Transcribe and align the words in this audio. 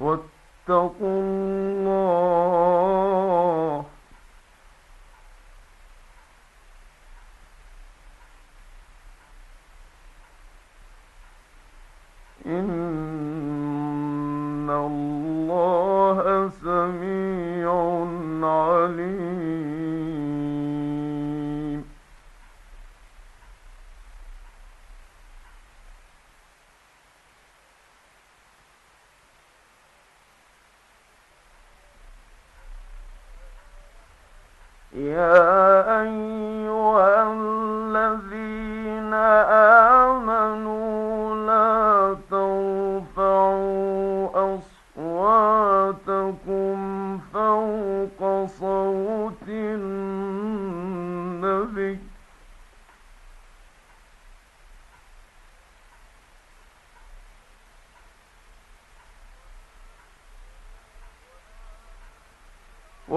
واتقوا 0.00 1.20
الله 1.22 2.57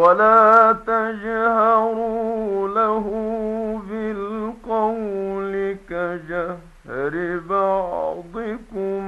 ولا 0.01 0.73
تجهروا 0.87 2.67
له 2.67 3.05
بالقول 3.89 5.53
كجهر 5.89 7.15
بعضكم 7.49 9.01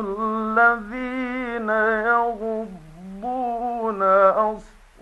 الذين 0.00 1.70
يغضون 2.10 4.02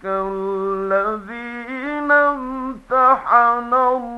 الذين 0.05 2.11
امتحن 2.11 3.73
الله 3.73 4.16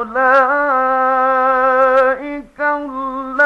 أولئك 0.00 1.40
الذين 2.60 3.40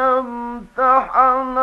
امتحن 0.00 1.56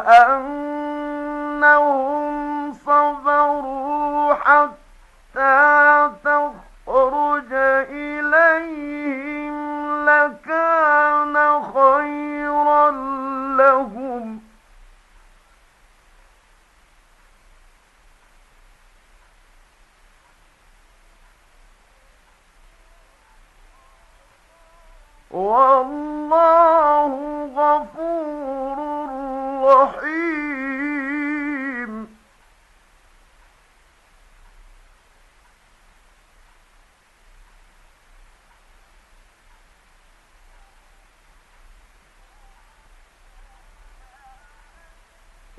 أم 0.00 0.49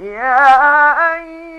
يا 0.02 1.14
أيها 1.14 1.51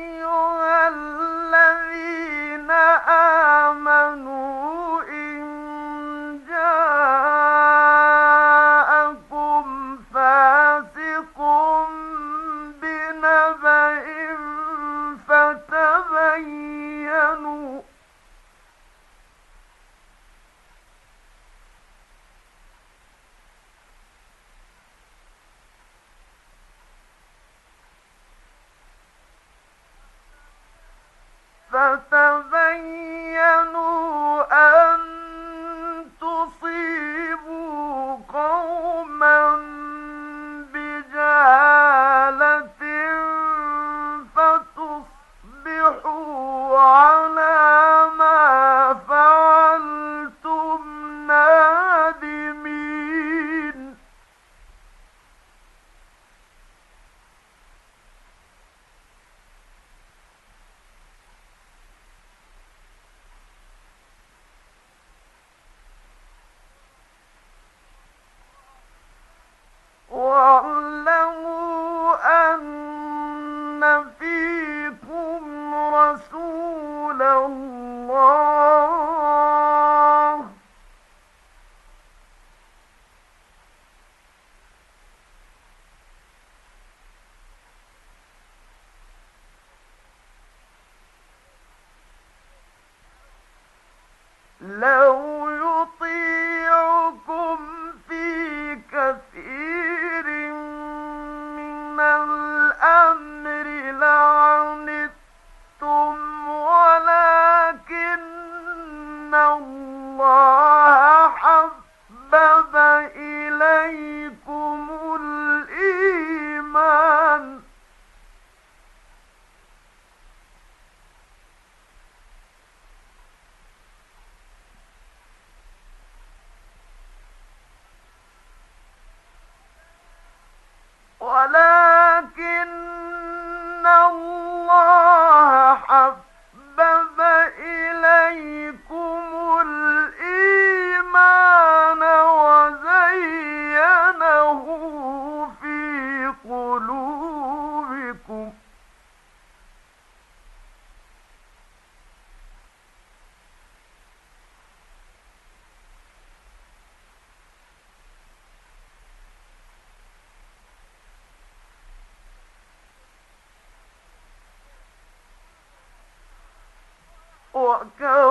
Go. 167.83 168.22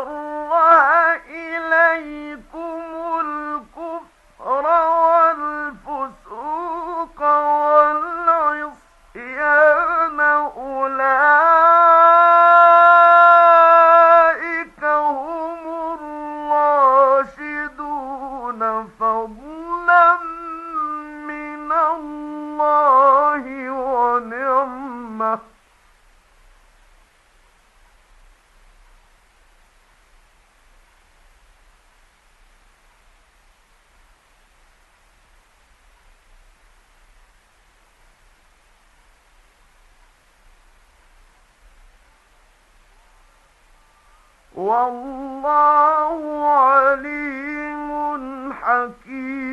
والله 44.55 46.49
عليم 46.49 48.53
حكيم. 48.53 49.50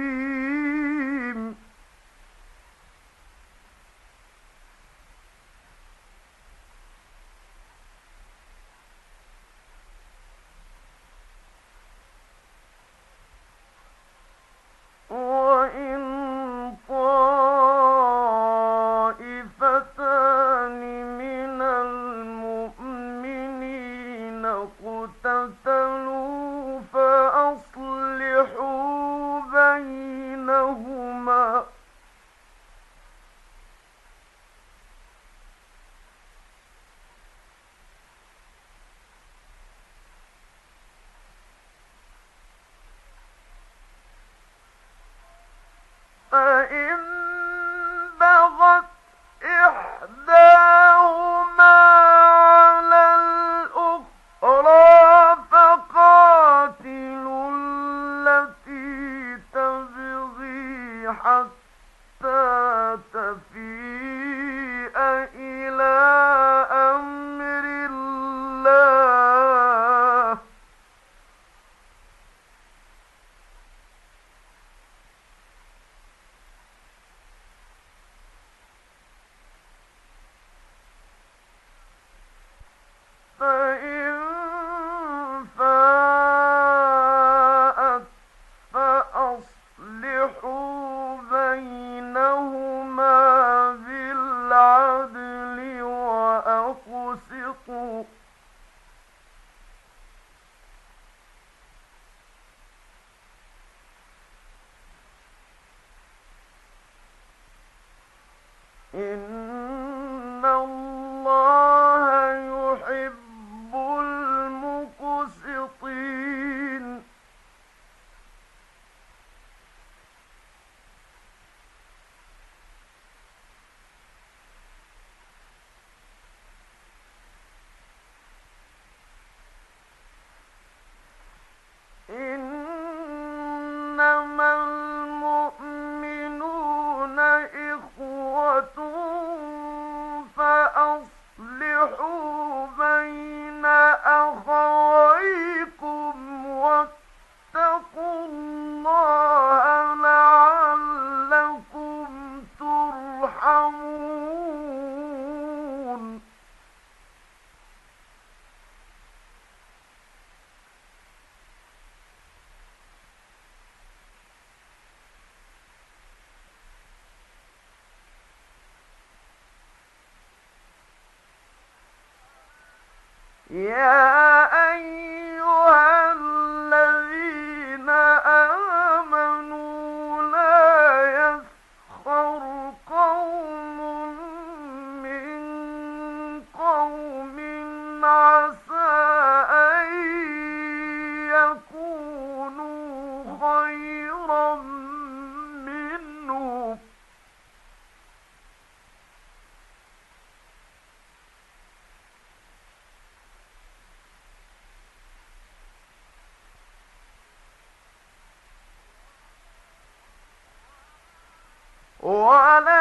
ولا 212.02 212.77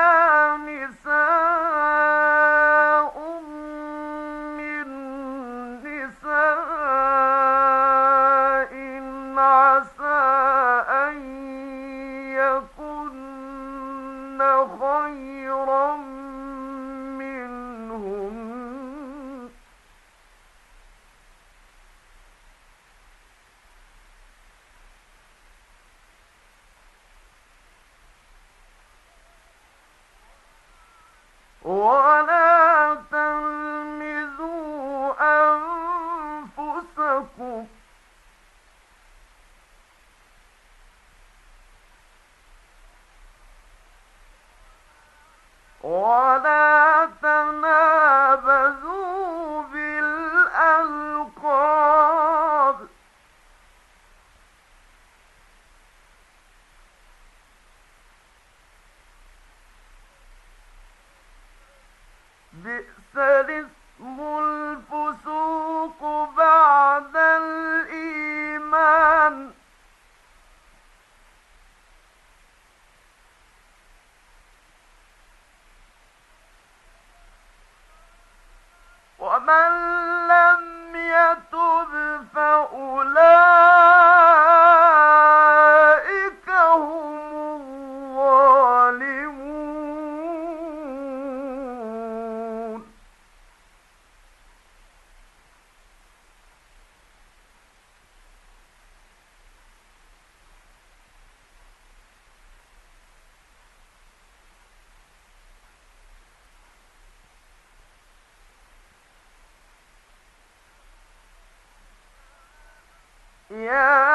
يا 113.57 114.06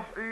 الرحيم 0.00 0.29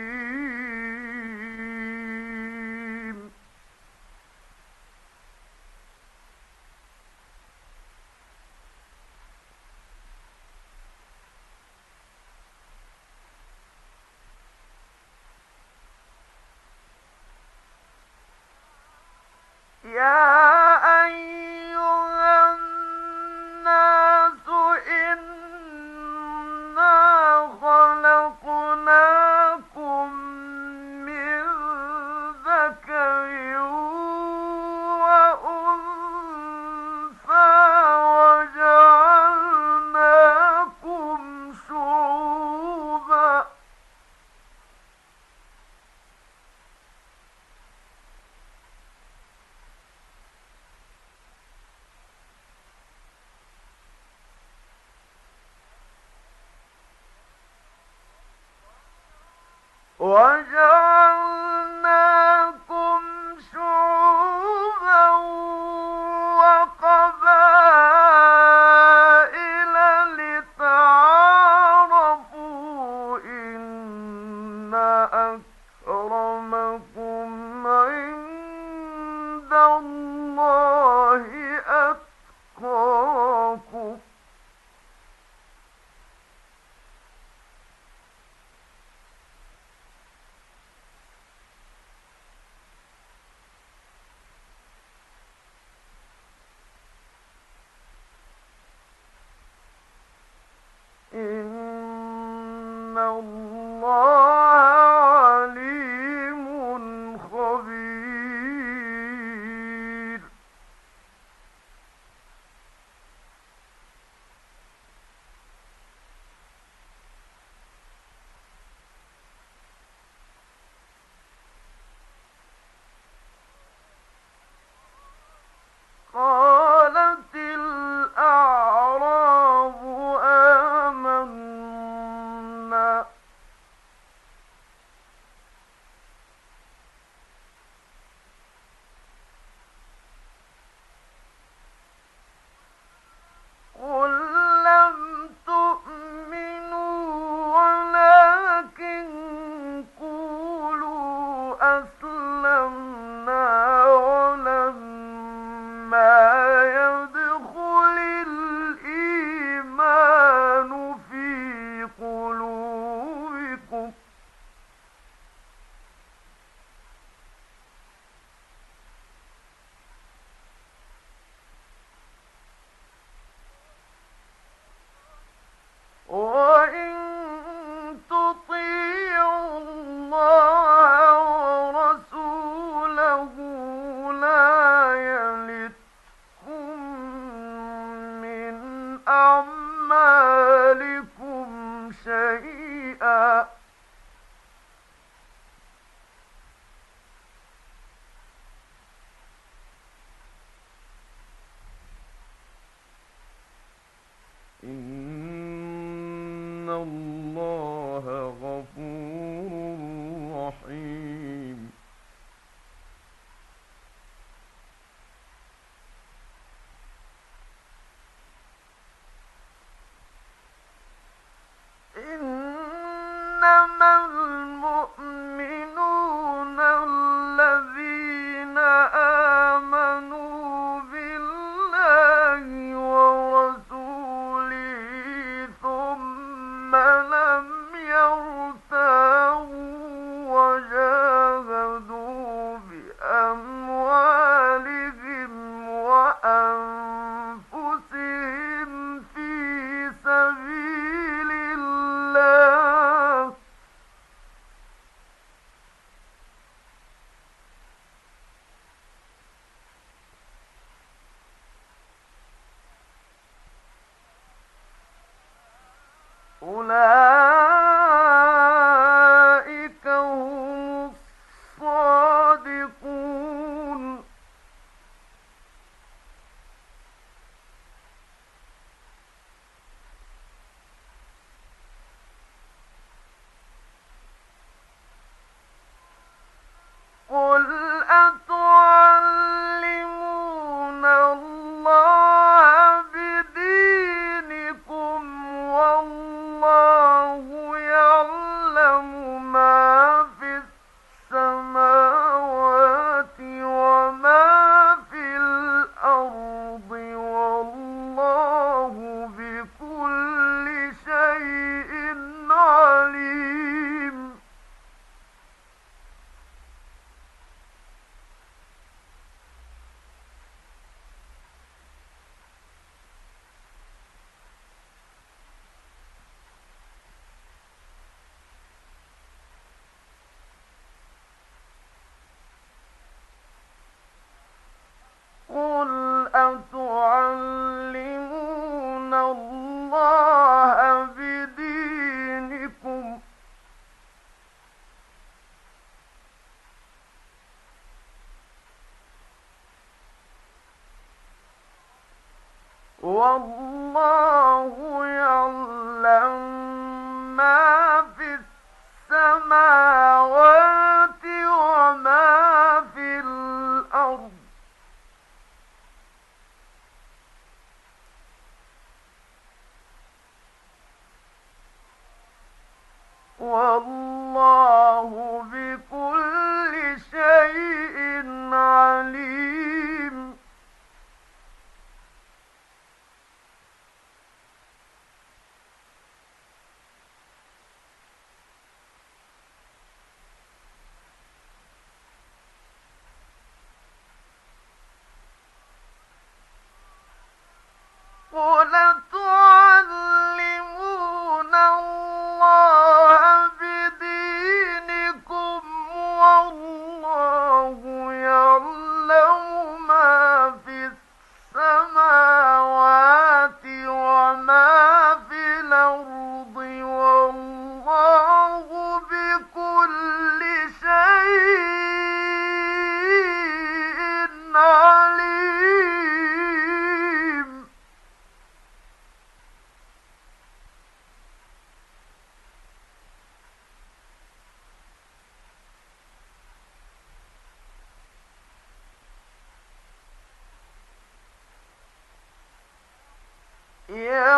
دينكم 60.08 60.87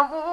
يَعْلَمُونَ 0.00 0.29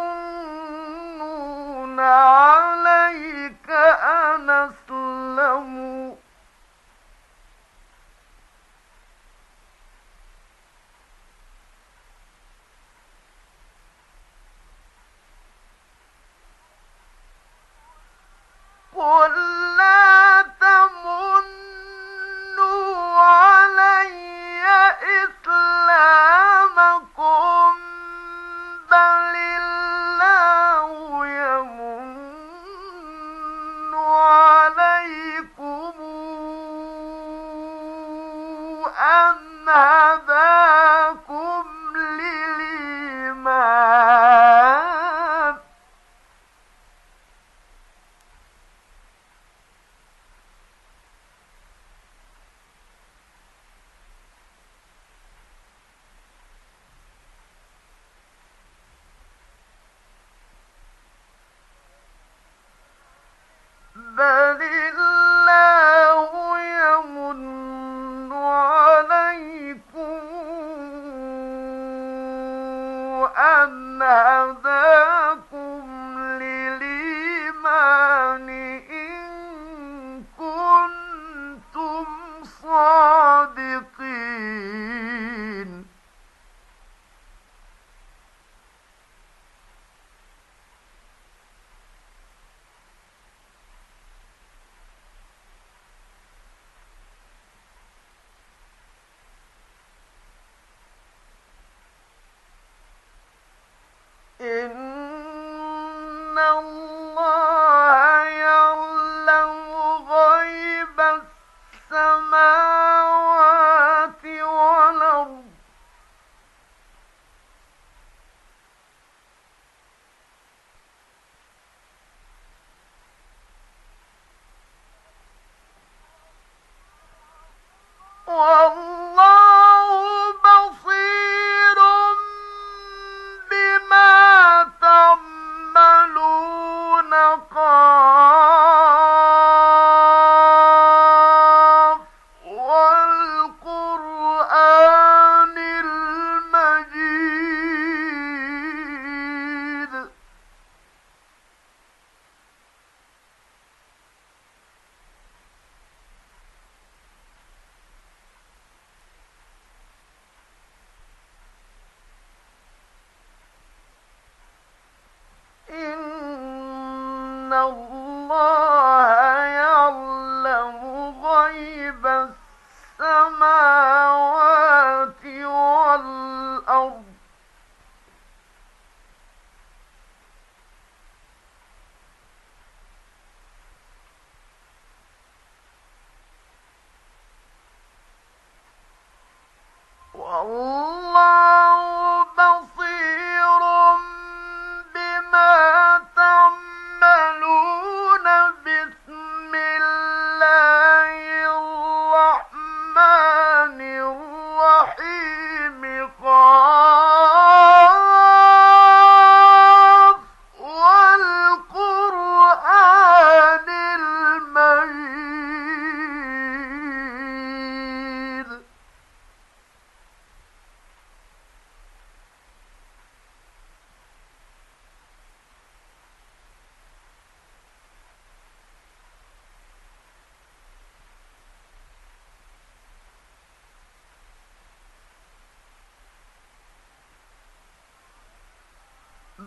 الله 106.39 107.66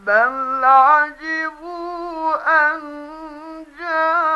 بل 0.06 0.64
عجبوا 0.64 2.34
أن 2.48 2.80
جاءهم 3.78 4.29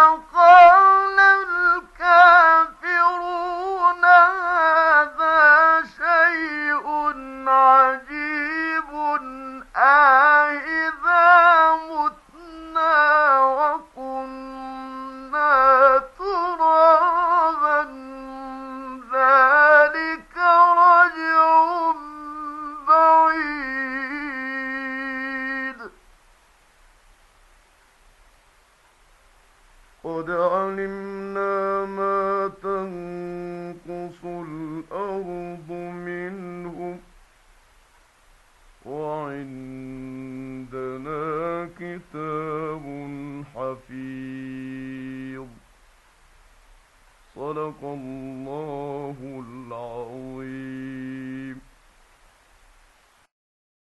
Brown 0.00 0.22